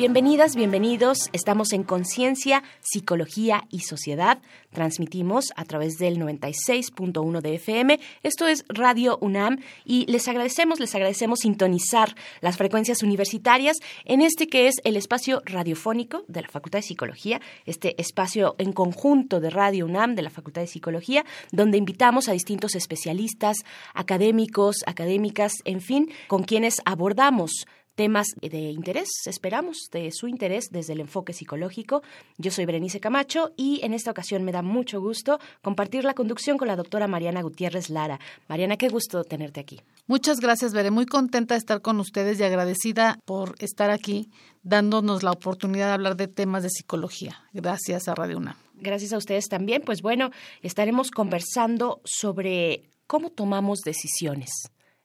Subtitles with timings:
[0.00, 1.28] Bienvenidas, bienvenidos.
[1.34, 4.40] Estamos en Conciencia, Psicología y Sociedad.
[4.72, 8.00] Transmitimos a través del 96.1 de FM.
[8.22, 14.46] Esto es Radio UNAM y les agradecemos, les agradecemos sintonizar las frecuencias universitarias en este
[14.46, 19.50] que es el espacio radiofónico de la Facultad de Psicología, este espacio en conjunto de
[19.50, 23.58] Radio UNAM de la Facultad de Psicología, donde invitamos a distintos especialistas,
[23.92, 27.66] académicos, académicas, en fin, con quienes abordamos
[28.00, 32.02] temas de interés, esperamos, de su interés desde el enfoque psicológico.
[32.38, 36.56] Yo soy Berenice Camacho y en esta ocasión me da mucho gusto compartir la conducción
[36.56, 38.18] con la doctora Mariana Gutiérrez Lara.
[38.48, 39.82] Mariana, qué gusto tenerte aquí.
[40.06, 40.90] Muchas gracias, Veré.
[40.90, 44.30] Muy contenta de estar con ustedes y agradecida por estar aquí
[44.62, 47.44] dándonos la oportunidad de hablar de temas de psicología.
[47.52, 48.56] Gracias a Radio UNAM.
[48.76, 49.82] Gracias a ustedes también.
[49.84, 50.30] Pues bueno,
[50.62, 54.48] estaremos conversando sobre cómo tomamos decisiones.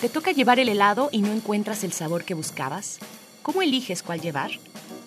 [0.00, 2.98] ¿Te toca llevar el helado y no encuentras el sabor que buscabas?
[3.46, 4.50] ¿Cómo eliges cuál llevar?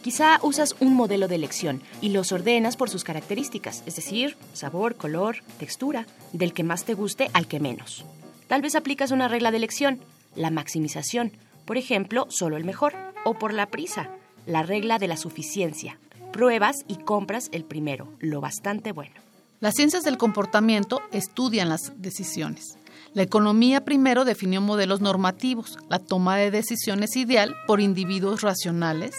[0.02, 4.96] Quizá usas un modelo de elección y los ordenas por sus características, es decir, sabor,
[4.96, 8.06] color, textura, del que más te guste al que menos.
[8.48, 10.00] Tal vez aplicas una regla de elección,
[10.38, 11.34] la maximización,
[11.66, 12.94] por ejemplo, solo el mejor,
[13.26, 14.10] o por la prisa,
[14.46, 16.00] la regla de la suficiencia.
[16.32, 19.16] Pruebas y compras el primero, lo bastante bueno.
[19.60, 22.79] Las ciencias del comportamiento estudian las decisiones.
[23.14, 29.16] La economía primero definió modelos normativos, la toma de decisiones ideal por individuos racionales,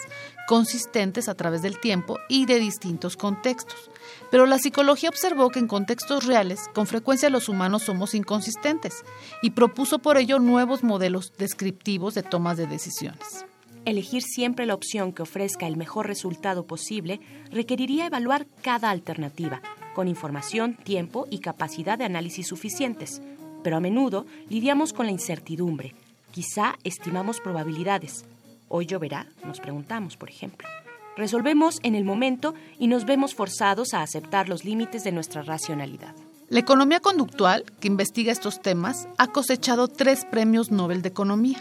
[0.46, 3.90] consistentes a través del tiempo y de distintos contextos.
[4.30, 9.04] Pero la psicología observó que en contextos reales, con frecuencia los humanos somos inconsistentes
[9.42, 13.44] y propuso por ello nuevos modelos descriptivos de tomas de decisiones.
[13.84, 19.62] Elegir siempre la opción que ofrezca el mejor resultado posible requeriría evaluar cada alternativa,
[19.94, 23.22] con información, tiempo y capacidad de análisis suficientes,
[23.62, 25.94] pero a menudo lidiamos con la incertidumbre.
[26.32, 28.24] Quizá estimamos probabilidades.
[28.68, 30.68] Hoy lloverá, nos preguntamos, por ejemplo.
[31.16, 36.14] Resolvemos en el momento y nos vemos forzados a aceptar los límites de nuestra racionalidad.
[36.48, 41.58] La economía conductual, que investiga estos temas, ha cosechado tres premios Nobel de Economía.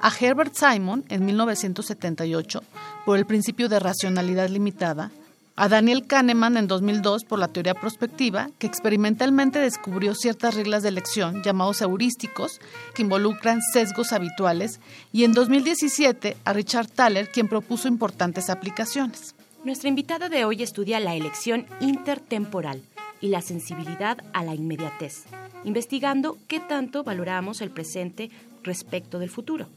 [0.00, 2.62] A Herbert Simon en 1978
[3.04, 5.10] por el principio de racionalidad limitada,
[5.54, 10.88] a Daniel Kahneman en 2002 por la teoría prospectiva, que experimentalmente descubrió ciertas reglas de
[10.88, 12.60] elección llamados heurísticos
[12.94, 14.80] que involucran sesgos habituales,
[15.12, 19.34] y en 2017 a Richard Thaler, quien propuso importantes aplicaciones.
[19.64, 22.82] Nuestra invitada de hoy estudia la elección intertemporal
[23.20, 25.24] y la sensibilidad a la inmediatez,
[25.64, 28.30] investigando qué tanto valoramos el presente
[28.64, 29.68] respecto del futuro.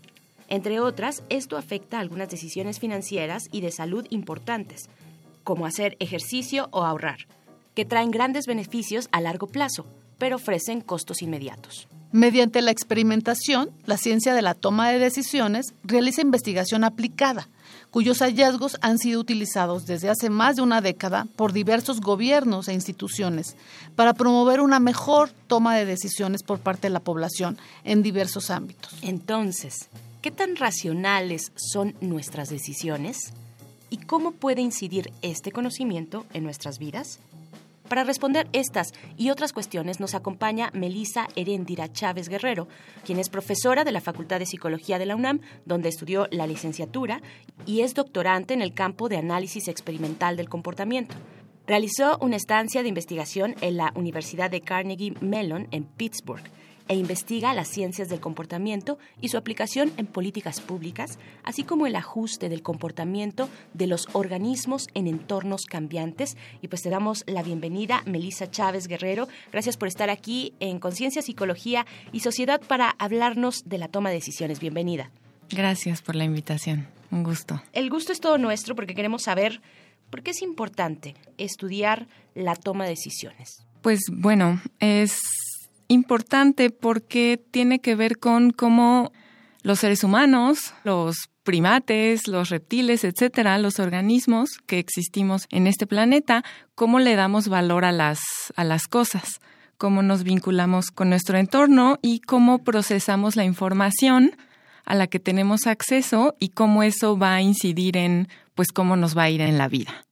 [0.48, 4.90] Entre otras, esto afecta a algunas decisiones financieras y de salud importantes,
[5.46, 7.20] como hacer ejercicio o ahorrar,
[7.74, 9.86] que traen grandes beneficios a largo plazo,
[10.18, 11.88] pero ofrecen costos inmediatos.
[12.12, 17.50] Mediante la experimentación, la ciencia de la toma de decisiones realiza investigación aplicada,
[17.92, 22.74] cuyos hallazgos han sido utilizados desde hace más de una década por diversos gobiernos e
[22.74, 23.58] instituciones
[23.96, 28.96] para promover una mejor toma de decisiones por parte de la población en diversos ámbitos.
[29.02, 29.90] Entonces,
[30.22, 33.34] ¿qué tan racionales son nuestras decisiones?
[33.90, 37.20] ¿Y cómo puede incidir este conocimiento en nuestras vidas?
[37.88, 42.68] Para responder estas y otras cuestiones nos acompaña Melisa Heréndira Chávez Guerrero,
[43.06, 47.22] quien es profesora de la Facultad de Psicología de la UNAM, donde estudió la licenciatura
[47.68, 51.16] y es doctorante en el campo de análisis experimental del comportamiento.
[51.68, 56.44] Realizó una estancia de investigación en la Universidad de Carnegie Mellon en Pittsburgh
[56.88, 61.96] e investiga las ciencias del comportamiento y su aplicación en políticas públicas, así como el
[61.96, 66.38] ajuste del comportamiento de los organismos en entornos cambiantes.
[66.62, 69.28] Y pues te damos la bienvenida, Melissa Chávez Guerrero.
[69.52, 74.16] Gracias por estar aquí en Conciencia, Psicología y Sociedad para hablarnos de la toma de
[74.16, 74.60] decisiones.
[74.60, 75.12] Bienvenida.
[75.50, 76.88] Gracias por la invitación.
[77.12, 77.62] Un gusto.
[77.74, 79.62] El gusto es todo nuestro porque queremos saber
[80.10, 83.66] por qué es importante estudiar la toma de decisiones.
[83.82, 85.20] Pues bueno, es
[85.88, 89.12] importante porque tiene que ver con cómo
[89.62, 96.44] los seres humanos, los primates, los reptiles, etcétera, los organismos que existimos en este planeta,
[96.74, 98.20] cómo le damos valor a las,
[98.56, 99.40] a las cosas,
[99.78, 104.36] cómo nos vinculamos con nuestro entorno y cómo procesamos la información
[104.86, 109.18] a la que tenemos acceso y cómo eso va a incidir en pues cómo nos
[109.18, 110.06] va a ir en la vida.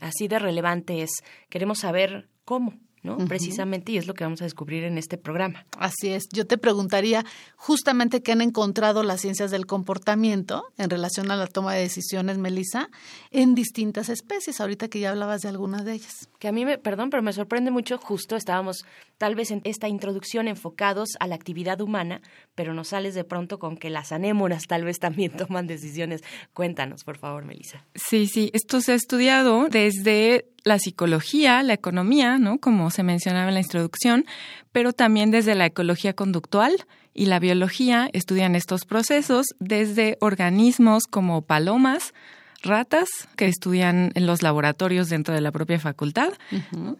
[0.00, 1.10] Así de relevante es.
[1.48, 2.74] Queremos saber cómo.
[3.02, 3.16] ¿No?
[3.26, 5.66] Precisamente, y es lo que vamos a descubrir en este programa.
[5.78, 6.28] Así es.
[6.32, 7.24] Yo te preguntaría
[7.56, 12.38] justamente qué han encontrado las ciencias del comportamiento en relación a la toma de decisiones,
[12.38, 12.90] Melissa,
[13.30, 16.28] en distintas especies, ahorita que ya hablabas de algunas de ellas.
[16.38, 18.84] Que a mí, me, perdón, pero me sorprende mucho, justo estábamos
[19.18, 22.22] tal vez en esta introducción enfocados a la actividad humana,
[22.54, 26.22] pero nos sales de pronto con que las anémonas tal vez también toman decisiones.
[26.54, 27.84] Cuéntanos, por favor, Melissa.
[27.94, 32.58] Sí, sí, esto se ha estudiado desde la psicología, la economía, ¿no?
[32.58, 34.24] Como se mencionaba en la introducción,
[34.72, 41.42] pero también desde la ecología conductual y la biología estudian estos procesos desde organismos como
[41.42, 42.14] palomas,
[42.62, 46.32] ratas que estudian en los laboratorios dentro de la propia facultad.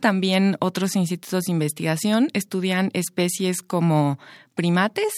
[0.00, 4.18] También otros institutos de investigación estudian especies como
[4.54, 5.12] primates,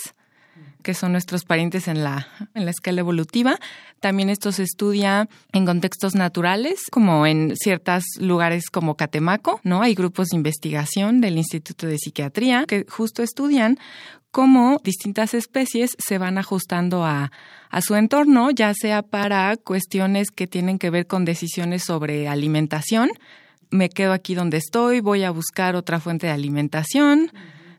[0.83, 3.59] que son nuestros parientes en la, en la escala evolutiva.
[4.01, 9.83] También esto se estudia en contextos naturales, como en ciertos lugares como Catemaco, ¿no?
[9.83, 13.79] Hay grupos de investigación del Instituto de Psiquiatría que justo estudian
[14.31, 17.33] cómo distintas especies se van ajustando a,
[17.71, 23.11] a su entorno, ya sea para cuestiones que tienen que ver con decisiones sobre alimentación.
[23.71, 27.31] Me quedo aquí donde estoy, voy a buscar otra fuente de alimentación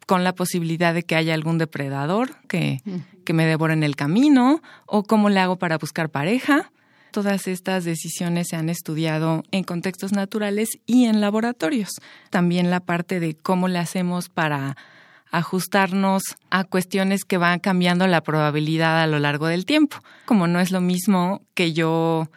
[0.07, 2.81] con la posibilidad de que haya algún depredador que,
[3.23, 6.71] que me devore en el camino, o cómo le hago para buscar pareja.
[7.11, 11.89] Todas estas decisiones se han estudiado en contextos naturales y en laboratorios.
[12.29, 14.77] También la parte de cómo le hacemos para
[15.31, 19.97] ajustarnos a cuestiones que van cambiando la probabilidad a lo largo del tiempo.
[20.25, 22.29] Como no es lo mismo que yo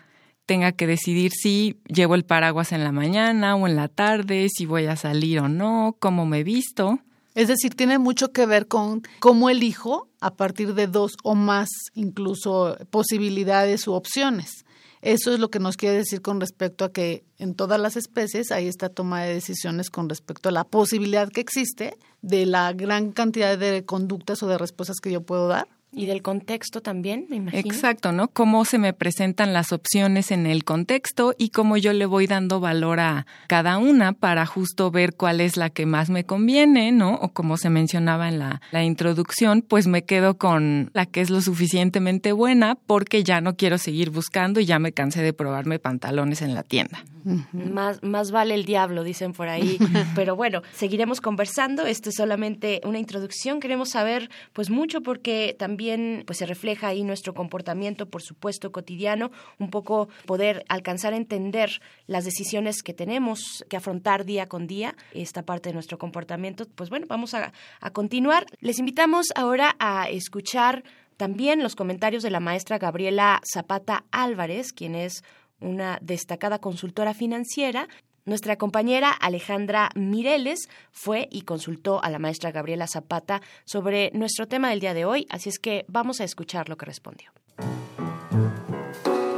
[0.46, 4.66] tenga que decidir si llevo el paraguas en la mañana o en la tarde, si
[4.66, 7.00] voy a salir o no, cómo me visto.
[7.34, 11.68] Es decir, tiene mucho que ver con cómo elijo a partir de dos o más
[11.94, 14.63] incluso posibilidades u opciones.
[15.04, 18.50] Eso es lo que nos quiere decir con respecto a que en todas las especies
[18.50, 23.12] hay esta toma de decisiones con respecto a la posibilidad que existe de la gran
[23.12, 27.36] cantidad de conductas o de respuestas que yo puedo dar y del contexto también, me
[27.36, 27.62] imagino.
[27.72, 28.28] Exacto, ¿no?
[28.28, 32.60] Cómo se me presentan las opciones en el contexto y cómo yo le voy dando
[32.60, 37.14] valor a cada una para justo ver cuál es la que más me conviene, ¿no?
[37.14, 41.30] O como se mencionaba en la, la introducción, pues me quedo con la que es
[41.30, 45.78] lo suficientemente buena porque ya no quiero seguir buscando y ya me cansé de probarme
[45.78, 47.04] pantalones en la tienda.
[47.52, 49.78] Más, más vale el diablo, dicen por ahí.
[50.14, 51.86] Pero bueno, seguiremos conversando.
[51.86, 53.60] Esto es solamente una introducción.
[53.60, 55.83] Queremos saber pues mucho porque también
[56.26, 61.80] pues se refleja ahí nuestro comportamiento, por supuesto, cotidiano, un poco poder alcanzar a entender
[62.06, 66.66] las decisiones que tenemos que afrontar día con día, esta parte de nuestro comportamiento.
[66.74, 68.46] Pues bueno, vamos a, a continuar.
[68.60, 70.84] Les invitamos ahora a escuchar
[71.16, 75.22] también los comentarios de la maestra Gabriela Zapata Álvarez, quien es
[75.60, 77.88] una destacada consultora financiera.
[78.26, 84.70] Nuestra compañera Alejandra Mireles fue y consultó a la maestra Gabriela Zapata sobre nuestro tema
[84.70, 87.30] del día de hoy, así es que vamos a escuchar lo que respondió.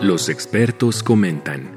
[0.01, 1.75] Los expertos comentan.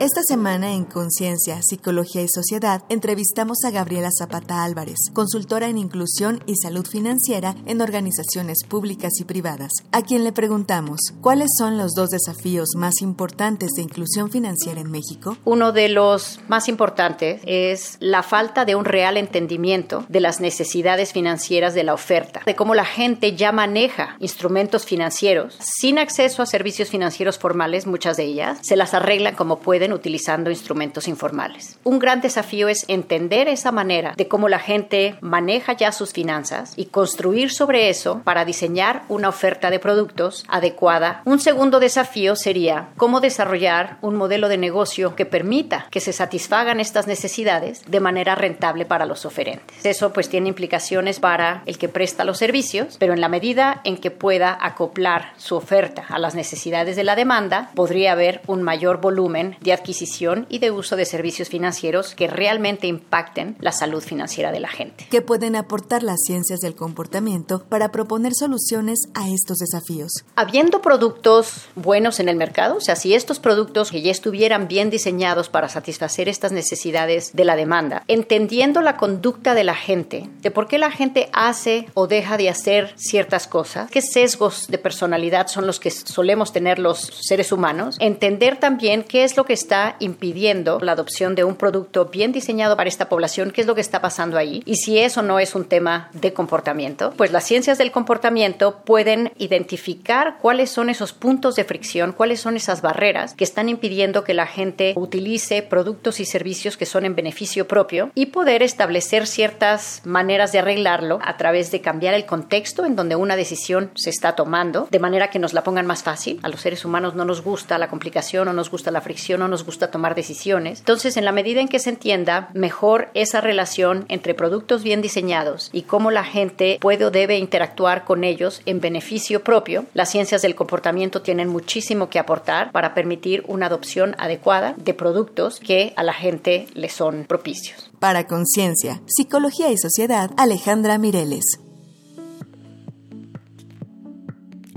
[0.00, 6.40] Esta semana en Conciencia, Psicología y Sociedad entrevistamos a Gabriela Zapata Álvarez, consultora en inclusión
[6.46, 11.94] y salud financiera en organizaciones públicas y privadas, a quien le preguntamos cuáles son los
[11.94, 15.36] dos desafíos más importantes de inclusión financiera en México.
[15.44, 21.12] Uno de los más importantes es la falta de un real entendimiento de las necesidades
[21.12, 26.46] financieras de la oferta, de cómo la gente ya maneja instrumentos financieros sin acceso a
[26.46, 31.78] servicios financieros formales, muchas de ellas, se las arreglan como pueden utilizando instrumentos informales.
[31.84, 36.72] Un gran desafío es entender esa manera de cómo la gente maneja ya sus finanzas
[36.76, 41.22] y construir sobre eso para diseñar una oferta de productos adecuada.
[41.24, 46.80] Un segundo desafío sería cómo desarrollar un modelo de negocio que permita que se satisfagan
[46.80, 49.84] estas necesidades de manera rentable para los oferentes.
[49.84, 53.96] Eso pues tiene implicaciones para el que presta los servicios, pero en la medida en
[53.96, 59.00] que pueda acoplar su oferta a las necesidades de la demanda, podría haber un mayor
[59.00, 64.52] volumen de adquisición y de uso de servicios financieros que realmente impacten la salud financiera
[64.52, 65.06] de la gente.
[65.10, 70.24] ¿Qué pueden aportar las ciencias del comportamiento para proponer soluciones a estos desafíos?
[70.36, 74.90] Habiendo productos buenos en el mercado, o sea, si estos productos que ya estuvieran bien
[74.90, 80.50] diseñados para satisfacer estas necesidades de la demanda, entendiendo la conducta de la gente, de
[80.50, 85.46] por qué la gente hace o deja de hacer ciertas cosas, qué sesgos de personalidad
[85.48, 89.67] son los que solemos tener los seres humanos, entender también qué es lo que está
[90.00, 93.80] impidiendo la adopción de un producto bien diseñado para esta población, qué es lo que
[93.80, 97.78] está pasando ahí y si eso no es un tema de comportamiento, pues las ciencias
[97.78, 103.44] del comportamiento pueden identificar cuáles son esos puntos de fricción, cuáles son esas barreras que
[103.44, 108.26] están impidiendo que la gente utilice productos y servicios que son en beneficio propio y
[108.26, 113.36] poder establecer ciertas maneras de arreglarlo a través de cambiar el contexto en donde una
[113.36, 116.40] decisión se está tomando, de manera que nos la pongan más fácil.
[116.42, 119.48] A los seres humanos no nos gusta la complicación, no nos gusta la fricción, no
[119.48, 120.80] nos gusta tomar decisiones.
[120.80, 125.70] Entonces, en la medida en que se entienda mejor esa relación entre productos bien diseñados
[125.72, 130.42] y cómo la gente puede o debe interactuar con ellos en beneficio propio, las ciencias
[130.42, 136.02] del comportamiento tienen muchísimo que aportar para permitir una adopción adecuada de productos que a
[136.02, 137.90] la gente le son propicios.
[137.98, 141.60] Para Conciencia, Psicología y Sociedad, Alejandra Mireles.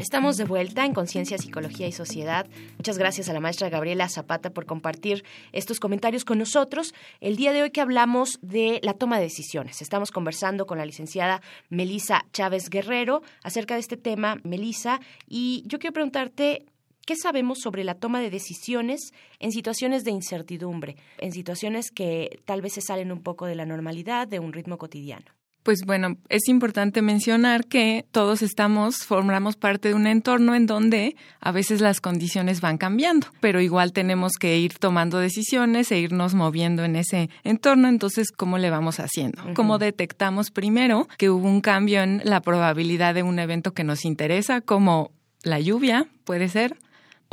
[0.01, 2.48] Estamos de vuelta en Conciencia, Psicología y Sociedad.
[2.79, 6.96] Muchas gracias a la maestra Gabriela Zapata por compartir estos comentarios con nosotros.
[7.20, 9.79] El día de hoy que hablamos de la toma de decisiones.
[9.84, 15.77] Estamos conversando con la licenciada Melisa Chávez Guerrero acerca de este tema, Melisa, y yo
[15.77, 16.65] quiero preguntarte,
[17.05, 22.62] ¿Qué sabemos sobre la toma de decisiones en situaciones de incertidumbre, en situaciones que tal
[22.62, 25.25] vez se salen un poco de la normalidad, de un ritmo cotidiano?
[25.63, 31.15] Pues bueno, es importante mencionar que todos estamos, formamos parte de un entorno en donde
[31.39, 36.33] a veces las condiciones van cambiando, pero igual tenemos que ir tomando decisiones e irnos
[36.33, 37.89] moviendo en ese entorno.
[37.89, 39.43] Entonces, ¿cómo le vamos haciendo?
[39.53, 44.03] ¿Cómo detectamos primero que hubo un cambio en la probabilidad de un evento que nos
[44.03, 45.11] interesa, como
[45.43, 46.75] la lluvia, puede ser?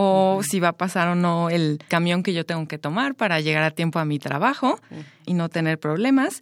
[0.00, 3.40] o si va a pasar o no el camión que yo tengo que tomar para
[3.40, 4.78] llegar a tiempo a mi trabajo
[5.26, 6.40] y no tener problemas.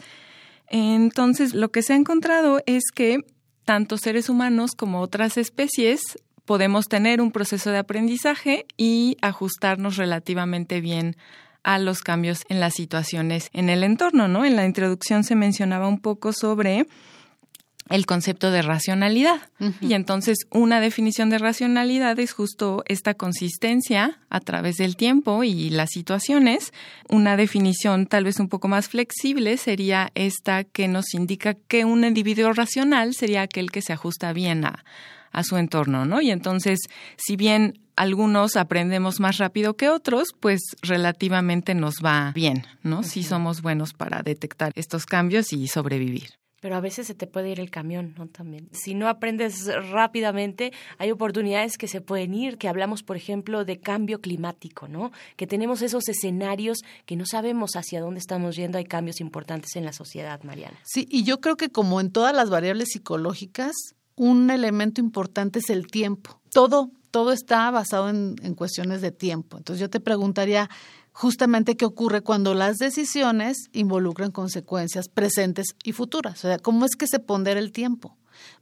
[0.68, 3.18] Entonces, lo que se ha encontrado es que
[3.64, 6.00] tanto seres humanos como otras especies
[6.44, 11.16] podemos tener un proceso de aprendizaje y ajustarnos relativamente bien
[11.64, 14.44] a los cambios en las situaciones en el entorno, ¿no?
[14.44, 16.87] En la introducción se mencionaba un poco sobre
[17.88, 19.40] el concepto de racionalidad.
[19.80, 25.70] Y entonces una definición de racionalidad es justo esta consistencia a través del tiempo y
[25.70, 26.72] las situaciones.
[27.08, 32.04] Una definición tal vez un poco más flexible sería esta que nos indica que un
[32.04, 34.84] individuo racional sería aquel que se ajusta bien a,
[35.32, 36.20] a su entorno, ¿no?
[36.20, 36.80] Y entonces,
[37.16, 43.02] si bien algunos aprendemos más rápido que otros, pues relativamente nos va bien, ¿no?
[43.02, 46.30] Si somos buenos para detectar estos cambios y sobrevivir
[46.66, 48.26] pero a veces se te puede ir el camión, ¿no?
[48.26, 48.68] También.
[48.73, 53.78] Si no aprendes rápidamente, hay oportunidades que se pueden ir, que hablamos, por ejemplo, de
[53.78, 55.12] cambio climático, ¿no?
[55.37, 59.85] Que tenemos esos escenarios que no sabemos hacia dónde estamos yendo, hay cambios importantes en
[59.85, 60.76] la sociedad, Mariana.
[60.82, 63.76] Sí, y yo creo que como en todas las variables psicológicas,
[64.16, 66.40] un elemento importante es el tiempo.
[66.50, 69.56] Todo, todo está basado en, en cuestiones de tiempo.
[69.56, 70.68] Entonces yo te preguntaría,
[71.16, 76.44] justamente qué ocurre cuando las decisiones involucran consecuencias presentes y futuras.
[76.44, 78.18] O sea, ¿cómo es que se pondera el tiempo?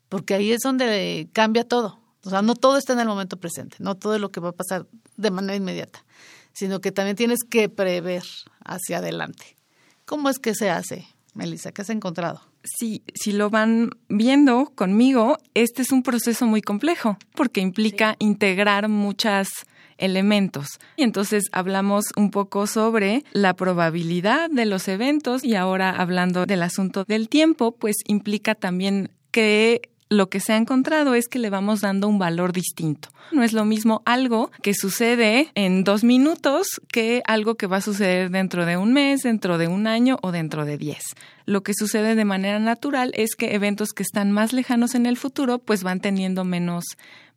[0.09, 1.99] Porque ahí es donde cambia todo.
[2.23, 4.51] O sea, no todo está en el momento presente, no todo es lo que va
[4.51, 6.05] a pasar de manera inmediata,
[6.53, 8.23] sino que también tienes que prever
[8.65, 9.57] hacia adelante.
[10.05, 11.73] ¿Cómo es que se hace, Melissa?
[11.73, 12.41] ¿Qué has encontrado?
[12.63, 18.89] Sí, si lo van viendo conmigo, este es un proceso muy complejo porque implica integrar
[18.89, 19.49] muchas
[19.99, 20.79] elementos.
[20.97, 26.63] Y entonces hablamos un poco sobre la probabilidad de los eventos y ahora hablando del
[26.63, 31.51] asunto del tiempo, pues implica también que lo que se ha encontrado es que le
[31.51, 33.09] vamos dando un valor distinto.
[33.33, 37.83] No es lo mismo algo que sucede en dos minutos que algo que va a
[37.83, 41.03] suceder dentro de un mes, dentro de un año o dentro de diez.
[41.47, 45.17] Lo que sucede de manera natural es que eventos que están más lejanos en el
[45.17, 46.85] futuro pues van teniendo menos,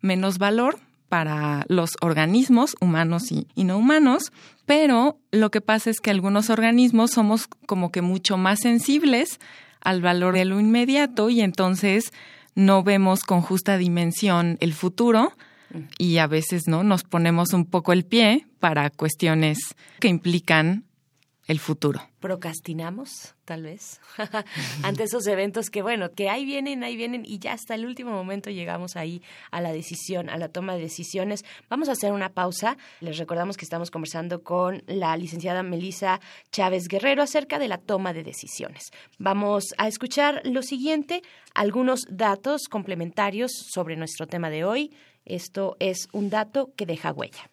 [0.01, 4.31] menos valor para los organismos humanos y, no humanos,
[4.65, 9.39] pero lo que pasa es que algunos organismos somos como que mucho más sensibles
[9.81, 12.11] al valor de lo inmediato y entonces
[12.55, 15.33] no vemos con justa dimensión el futuro
[15.97, 19.59] y a veces no nos ponemos un poco el pie para cuestiones
[19.99, 20.86] que implican
[21.47, 22.01] el futuro.
[22.19, 24.01] Procrastinamos, tal vez,
[24.83, 28.11] ante esos eventos que, bueno, que ahí vienen, ahí vienen y ya hasta el último
[28.11, 31.45] momento llegamos ahí a la decisión, a la toma de decisiones.
[31.69, 32.77] Vamos a hacer una pausa.
[32.99, 36.19] Les recordamos que estamos conversando con la licenciada Melisa
[36.51, 38.91] Chávez Guerrero acerca de la toma de decisiones.
[39.17, 41.21] Vamos a escuchar lo siguiente,
[41.53, 44.91] algunos datos complementarios sobre nuestro tema de hoy.
[45.23, 47.49] Esto es un dato que deja huella.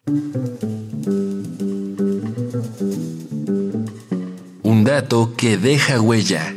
[4.85, 6.53] Dato que deja huella.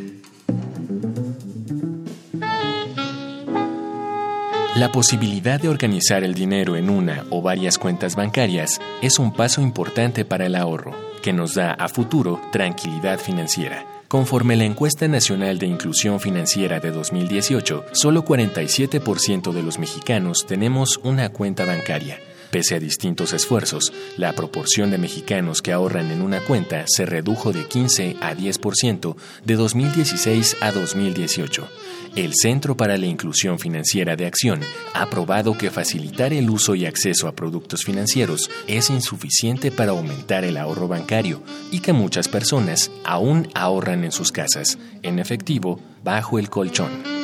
[4.77, 9.63] La posibilidad de organizar el dinero en una o varias cuentas bancarias es un paso
[9.63, 13.87] importante para el ahorro, que nos da a futuro tranquilidad financiera.
[14.09, 21.01] Conforme la encuesta nacional de inclusión financiera de 2018, solo 47% de los mexicanos tenemos
[21.03, 22.19] una cuenta bancaria
[22.51, 27.53] Pese a distintos esfuerzos, la proporción de mexicanos que ahorran en una cuenta se redujo
[27.53, 31.69] de 15 a 10% de 2016 a 2018.
[32.17, 34.61] El Centro para la Inclusión Financiera de Acción
[34.95, 40.45] ha probado que facilitar el uso y acceso a productos financieros es insuficiente para aumentar
[40.45, 46.39] el ahorro bancario y que muchas personas aún ahorran en sus casas, en efectivo, bajo
[46.39, 47.18] el colchón.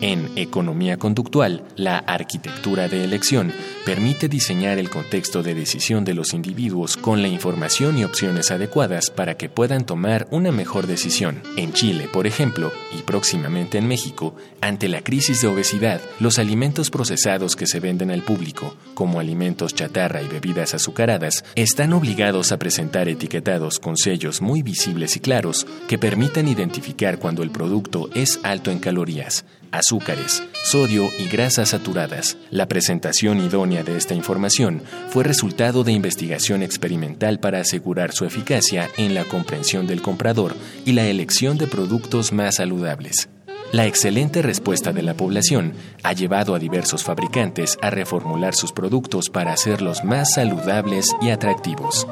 [0.00, 3.52] En economía conductual, la arquitectura de elección
[3.84, 9.10] permite diseñar el contexto de decisión de los individuos con la información y opciones adecuadas
[9.10, 11.42] para que puedan tomar una mejor decisión.
[11.56, 16.88] En Chile, por ejemplo, y próximamente en México, ante la crisis de obesidad, los alimentos
[16.88, 22.58] procesados que se venden al público, como alimentos chatarra y bebidas azucaradas, están obligados a
[22.58, 28.40] presentar etiquetados con sellos muy visibles y claros que permitan identificar cuando el producto es
[28.42, 32.36] alto en calorías azúcares, sodio y grasas saturadas.
[32.50, 38.88] La presentación idónea de esta información fue resultado de investigación experimental para asegurar su eficacia
[38.96, 43.28] en la comprensión del comprador y la elección de productos más saludables.
[43.72, 49.30] La excelente respuesta de la población ha llevado a diversos fabricantes a reformular sus productos
[49.30, 52.04] para hacerlos más saludables y atractivos.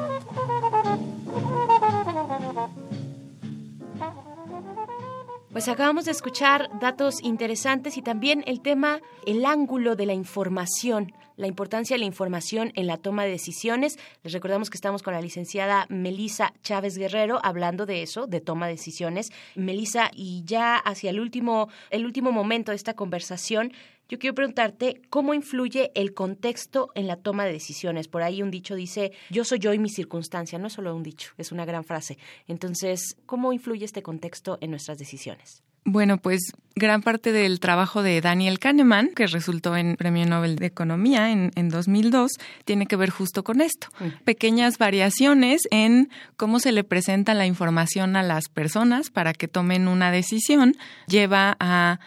[5.59, 11.11] Pues acabamos de escuchar datos interesantes y también el tema, el ángulo de la información,
[11.35, 13.99] la importancia de la información en la toma de decisiones.
[14.23, 18.67] Les recordamos que estamos con la licenciada Melisa Chávez Guerrero hablando de eso, de toma
[18.67, 19.31] de decisiones.
[19.53, 23.73] Melisa, y ya hacia el último, el último momento de esta conversación,
[24.09, 28.07] yo quiero preguntarte cómo influye el contexto en la toma de decisiones.
[28.07, 30.57] Por ahí un dicho dice, yo soy yo y mi circunstancia.
[30.57, 32.17] No es solo un dicho, es una gran frase.
[32.47, 35.63] Entonces, ¿cómo influye este contexto en nuestras decisiones?
[35.85, 36.41] Bueno, pues
[36.75, 41.51] gran parte del trabajo de Daniel Kahneman, que resultó en Premio Nobel de Economía en,
[41.55, 42.31] en 2002,
[42.65, 43.87] tiene que ver justo con esto.
[43.99, 44.23] Mm.
[44.23, 49.87] Pequeñas variaciones en cómo se le presenta la información a las personas para que tomen
[49.87, 50.75] una decisión
[51.07, 51.99] lleva a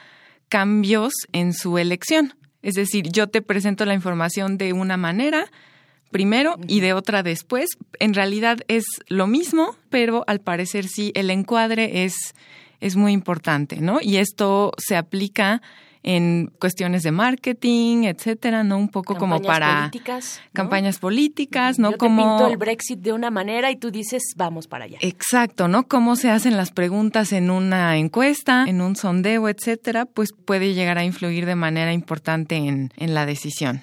[0.52, 2.34] cambios en su elección.
[2.60, 5.50] Es decir, yo te presento la información de una manera
[6.10, 7.70] primero y de otra después.
[7.98, 12.34] En realidad es lo mismo, pero al parecer sí, el encuadre es,
[12.80, 14.00] es muy importante, ¿no?
[14.02, 15.62] Y esto se aplica
[16.02, 18.76] en cuestiones de marketing, etcétera, ¿no?
[18.78, 21.92] Un poco como para políticas, campañas políticas, ¿no?
[21.92, 24.98] Yo como te pinto el Brexit de una manera y tú dices, vamos para allá.
[25.00, 25.86] Exacto, ¿no?
[25.86, 30.98] Cómo se hacen las preguntas en una encuesta, en un sondeo, etcétera, pues puede llegar
[30.98, 33.82] a influir de manera importante en, en la decisión.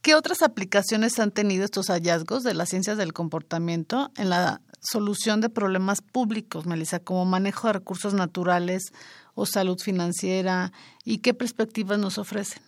[0.00, 5.40] ¿Qué otras aplicaciones han tenido estos hallazgos de las ciencias del comportamiento en la solución
[5.40, 8.92] de problemas públicos, Melissa, como manejo de recursos naturales
[9.36, 10.72] o salud financiera
[11.04, 12.60] y qué perspectivas nos ofrecen?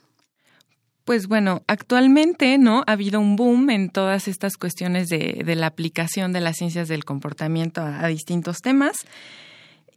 [1.04, 5.66] Pues bueno, actualmente no ha habido un boom en todas estas cuestiones de, de la
[5.66, 8.94] aplicación de las ciencias del comportamiento a, a distintos temas.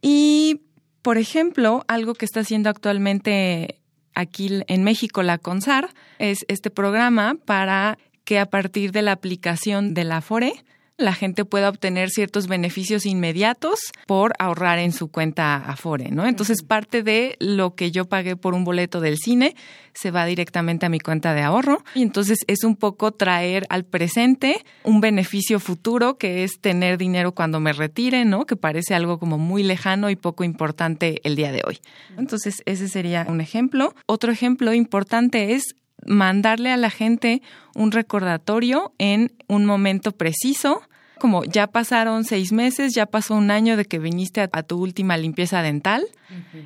[0.00, 0.62] Y,
[1.02, 3.78] por ejemplo, algo que está haciendo actualmente
[4.14, 9.92] aquí en México la CONSAR es este programa para que a partir de la aplicación
[9.92, 10.64] de la FORE
[10.96, 16.26] la gente pueda obtener ciertos beneficios inmediatos por ahorrar en su cuenta Afore, ¿no?
[16.26, 19.54] Entonces, parte de lo que yo pagué por un boleto del cine
[19.94, 23.84] se va directamente a mi cuenta de ahorro y entonces es un poco traer al
[23.84, 28.46] presente un beneficio futuro que es tener dinero cuando me retire, ¿no?
[28.46, 31.78] Que parece algo como muy lejano y poco importante el día de hoy.
[32.16, 33.94] Entonces, ese sería un ejemplo.
[34.06, 35.74] Otro ejemplo importante es
[36.06, 37.42] mandarle a la gente
[37.74, 40.82] un recordatorio en un momento preciso,
[41.18, 45.16] como ya pasaron seis meses, ya pasó un año de que viniste a, tu última
[45.16, 46.04] limpieza dental,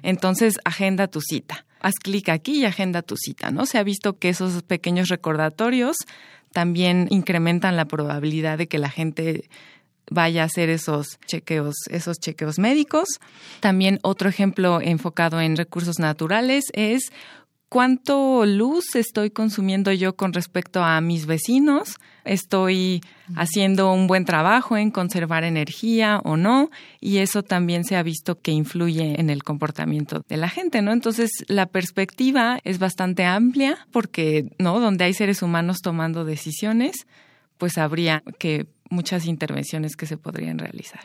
[0.02, 1.66] entonces agenda tu cita.
[1.80, 3.66] Haz clic aquí y agenda tu cita, ¿no?
[3.66, 5.96] Se ha visto que esos pequeños recordatorios
[6.52, 9.48] también incrementan la probabilidad de que la gente
[10.10, 13.08] vaya a hacer esos chequeos, esos chequeos médicos.
[13.60, 17.12] También otro ejemplo enfocado en recursos naturales es
[17.68, 23.00] cuánto luz estoy consumiendo yo con respecto a mis vecinos, estoy
[23.34, 28.40] haciendo un buen trabajo en conservar energía o no, y eso también se ha visto
[28.40, 30.92] que influye en el comportamiento de la gente, ¿no?
[30.92, 34.80] Entonces, la perspectiva es bastante amplia porque, ¿no?
[34.80, 37.06] Donde hay seres humanos tomando decisiones,
[37.58, 41.02] pues habría que muchas intervenciones que se podrían realizar.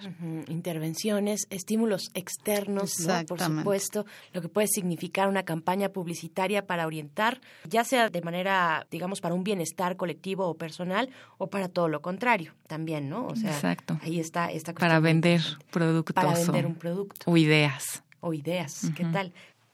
[0.47, 7.83] Intervenciones, estímulos externos, por supuesto, lo que puede significar una campaña publicitaria para orientar, ya
[7.83, 12.53] sea de manera, digamos, para un bienestar colectivo o personal, o para todo lo contrario,
[12.67, 13.27] también, ¿no?
[13.27, 13.99] O sea, Exacto.
[14.03, 15.41] ahí está esta Para vender
[15.71, 16.13] productos.
[16.13, 17.29] Para vender un producto.
[17.29, 18.03] O ideas.
[18.19, 19.33] O ideas, ¿qué tal?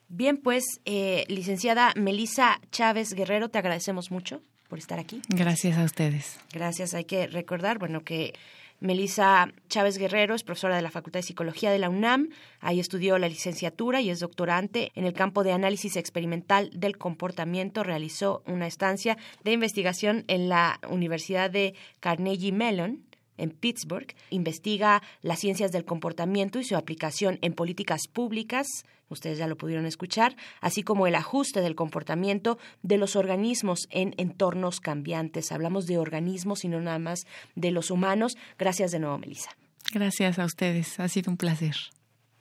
[0.10, 5.22] Bien, pues, eh, licenciada Melisa Chávez Guerrero, te agradecemos mucho por estar aquí.
[5.30, 6.40] Gracias a ustedes.
[6.54, 6.94] Gracias.
[6.94, 8.34] Hay que recordar, bueno, que
[8.80, 12.30] Melissa Chávez Guerrero es profesora de la Facultad de Psicología de la UNAM.
[12.60, 17.84] Ahí estudió la licenciatura y es doctorante en el campo de análisis experimental del comportamiento.
[17.84, 23.07] Realizó una estancia de investigación en la Universidad de Carnegie Mellon
[23.38, 24.13] en Pittsburgh.
[24.30, 28.67] Investiga las ciencias del comportamiento y su aplicación en políticas públicas,
[29.10, 34.13] ustedes ya lo pudieron escuchar, así como el ajuste del comportamiento de los organismos en
[34.17, 35.52] entornos cambiantes.
[35.52, 38.38] Hablamos de organismos y no nada más de los humanos.
[38.58, 39.52] Gracias de nuevo, Melissa.
[39.93, 41.76] Gracias a ustedes, ha sido un placer.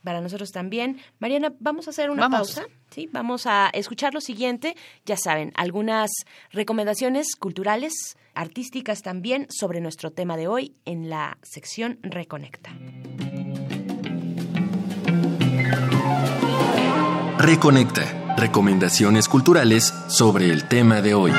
[0.07, 1.01] Para nosotros también.
[1.19, 2.64] Mariana, vamos a hacer una pausa.
[2.92, 4.77] Sí, vamos a escuchar lo siguiente.
[5.05, 6.12] Ya saben, algunas
[6.53, 12.71] recomendaciones culturales, artísticas también sobre nuestro tema de hoy en la sección Reconecta.
[17.38, 18.37] Reconecta.
[18.37, 21.33] Recomendaciones culturales sobre el tema de hoy.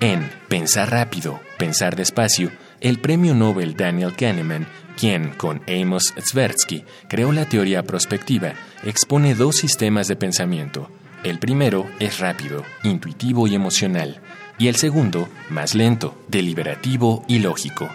[0.00, 4.66] En Pensar rápido, pensar despacio, el premio Nobel Daniel Kahneman,
[5.00, 8.52] quien con Amos Tversky creó la teoría prospectiva,
[8.84, 10.90] expone dos sistemas de pensamiento.
[11.24, 14.20] El primero es rápido, intuitivo y emocional,
[14.58, 17.88] y el segundo, más lento, deliberativo y lógico.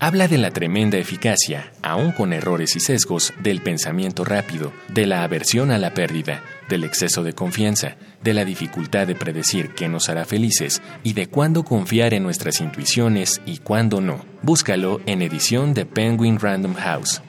[0.00, 5.24] Habla de la tremenda eficacia, aun con errores y sesgos, del pensamiento rápido, de la
[5.24, 10.08] aversión a la pérdida, del exceso de confianza, de la dificultad de predecir qué nos
[10.08, 14.24] hará felices y de cuándo confiar en nuestras intuiciones y cuándo no.
[14.42, 17.20] Búscalo en edición de Penguin Random House.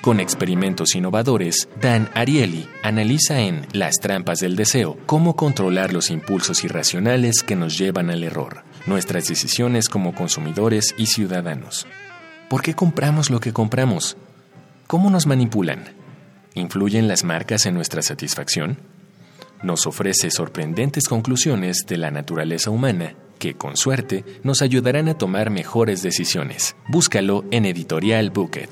[0.00, 6.64] Con experimentos innovadores, Dan Ariely analiza en Las trampas del deseo cómo controlar los impulsos
[6.64, 11.86] irracionales que nos llevan al error nuestras decisiones como consumidores y ciudadanos.
[12.48, 14.16] ¿Por qué compramos lo que compramos?
[14.86, 15.84] ¿Cómo nos manipulan?
[16.54, 18.78] ¿Influyen las marcas en nuestra satisfacción?
[19.62, 25.50] Nos ofrece sorprendentes conclusiones de la naturaleza humana que, con suerte, nos ayudarán a tomar
[25.50, 26.76] mejores decisiones.
[26.88, 28.70] Búscalo en Editorial Bucket.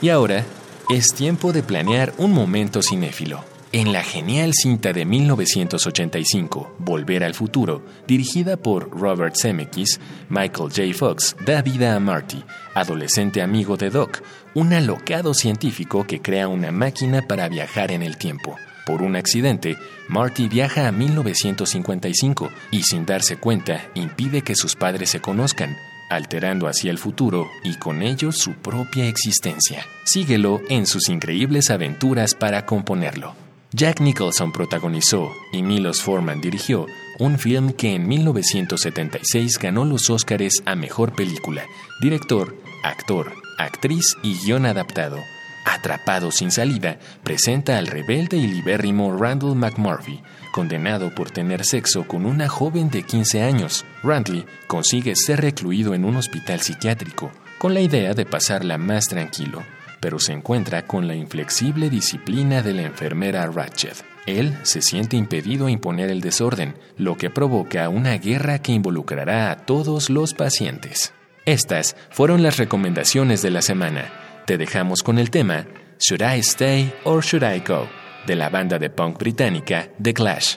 [0.00, 0.44] Y ahora,
[0.88, 3.44] es tiempo de planear un momento cinéfilo.
[3.70, 10.00] En la genial cinta de 1985, Volver al Futuro, dirigida por Robert Zemeckis,
[10.30, 10.94] Michael J.
[10.94, 14.22] Fox da vida a Marty, adolescente amigo de Doc,
[14.54, 18.56] un alocado científico que crea una máquina para viajar en el tiempo.
[18.86, 19.76] Por un accidente,
[20.08, 25.76] Marty viaja a 1955 y sin darse cuenta impide que sus padres se conozcan,
[26.08, 29.84] alterando así el futuro y con ello su propia existencia.
[30.04, 33.47] Síguelo en sus increíbles aventuras para componerlo.
[33.72, 36.86] Jack Nicholson protagonizó y Milos Forman dirigió
[37.18, 41.66] un film que en 1976 ganó los Óscares a Mejor Película,
[42.00, 45.18] Director, Actor, Actriz y Guión Adaptado.
[45.66, 52.24] Atrapado sin salida, presenta al rebelde y libérrimo Randall McMurphy, condenado por tener sexo con
[52.24, 53.84] una joven de 15 años.
[54.02, 59.62] Randall consigue ser recluido en un hospital psiquiátrico, con la idea de pasarla más tranquilo
[60.00, 64.04] pero se encuentra con la inflexible disciplina de la enfermera Ratchet.
[64.26, 69.50] Él se siente impedido a imponer el desorden, lo que provoca una guerra que involucrará
[69.50, 71.12] a todos los pacientes.
[71.46, 74.12] Estas fueron las recomendaciones de la semana.
[74.46, 75.66] Te dejamos con el tema
[75.98, 77.88] Should I Stay or Should I Go?
[78.28, 80.56] de la banda de punk británica The Clash.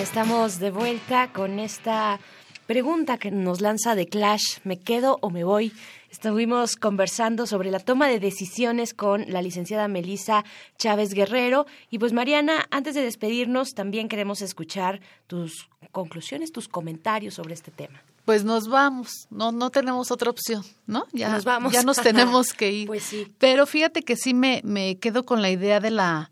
[0.00, 2.20] estamos de vuelta con esta
[2.66, 5.74] pregunta que nos lanza de Clash, ¿me quedo o me voy?
[6.10, 10.44] Estuvimos conversando sobre la toma de decisiones con la licenciada Melisa
[10.78, 11.66] Chávez Guerrero.
[11.90, 17.70] Y pues Mariana, antes de despedirnos, también queremos escuchar tus conclusiones, tus comentarios sobre este
[17.70, 18.02] tema.
[18.24, 21.06] Pues nos vamos, no, no tenemos otra opción, ¿no?
[21.12, 21.74] Ya Nos vamos.
[21.74, 22.86] Ya nos tenemos que ir.
[22.86, 23.30] Pues sí.
[23.38, 26.30] Pero fíjate que sí me, me quedo con la idea de la,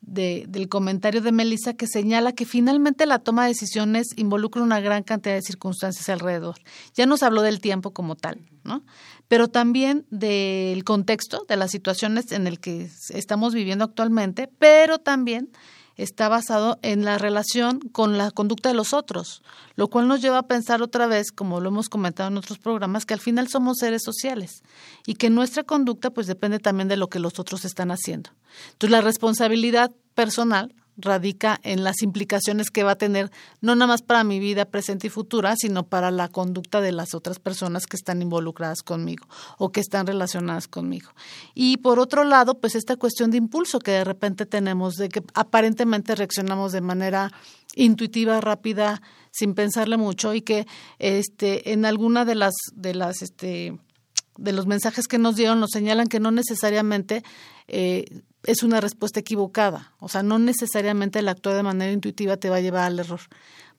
[0.00, 4.80] de- del comentario de Melissa que señala que finalmente la toma de decisiones involucra una
[4.80, 6.56] gran cantidad de circunstancias alrededor.
[6.94, 8.84] Ya nos habló del tiempo como tal, ¿no?
[9.28, 15.50] Pero también del contexto, de las situaciones en el que estamos viviendo actualmente, pero también
[15.98, 19.42] está basado en la relación con la conducta de los otros,
[19.74, 23.04] lo cual nos lleva a pensar otra vez, como lo hemos comentado en otros programas,
[23.04, 24.62] que al final somos seres sociales
[25.04, 28.30] y que nuestra conducta pues depende también de lo que los otros están haciendo.
[28.72, 33.30] Entonces la responsabilidad personal radica en las implicaciones que va a tener
[33.60, 37.14] no nada más para mi vida presente y futura, sino para la conducta de las
[37.14, 41.10] otras personas que están involucradas conmigo o que están relacionadas conmigo.
[41.54, 45.22] Y por otro lado, pues esta cuestión de impulso que de repente tenemos, de que
[45.34, 47.32] aparentemente reaccionamos de manera
[47.76, 50.66] intuitiva, rápida, sin pensarle mucho y que
[50.98, 53.78] este en alguna de las de las este
[54.36, 57.22] de los mensajes que nos dieron nos señalan que no necesariamente
[57.66, 59.92] eh, es una respuesta equivocada.
[60.00, 63.20] O sea, no necesariamente el actuar de manera intuitiva te va a llevar al error.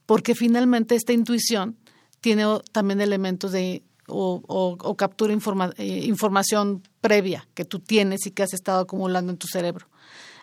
[0.05, 1.75] Porque finalmente esta intuición
[2.21, 8.43] tiene también elementos de o, captura informa- eh, información previa que tú tienes y que
[8.43, 9.87] has estado acumulando en tu cerebro.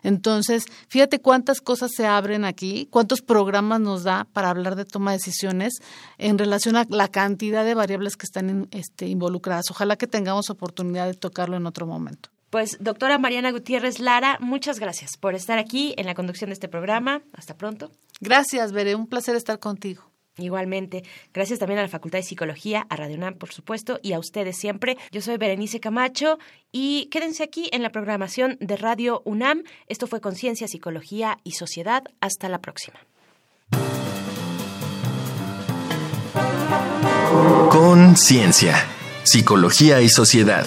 [0.03, 5.11] Entonces, fíjate cuántas cosas se abren aquí, cuántos programas nos da para hablar de toma
[5.13, 5.75] de decisiones
[6.19, 9.71] en relación a la cantidad de variables que están este, involucradas.
[9.71, 12.29] Ojalá que tengamos oportunidad de tocarlo en otro momento.
[12.51, 16.69] Pues, doctora Mariana Gutiérrez Lara, muchas gracias por estar aquí en la conducción de este
[16.69, 17.23] programa.
[17.33, 17.91] Hasta pronto.
[18.21, 20.11] Gracias, Veré, un placer estar contigo.
[20.39, 24.19] Igualmente, gracias también a la Facultad de Psicología, a Radio UNAM, por supuesto, y a
[24.19, 24.99] ustedes siempre.
[25.11, 26.39] Yo soy Berenice Camacho
[26.71, 29.63] y quédense aquí en la programación de Radio UNAM.
[29.89, 32.05] Esto fue Conciencia, Psicología y Sociedad.
[32.21, 32.99] Hasta la próxima.
[37.71, 38.75] Conciencia,
[39.25, 40.67] psicología y sociedad.